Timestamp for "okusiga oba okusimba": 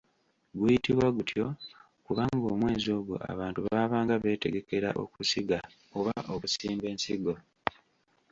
5.03-6.85